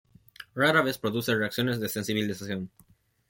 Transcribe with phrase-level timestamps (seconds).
[0.55, 2.71] Rara vez produce reacciones de sensibilización.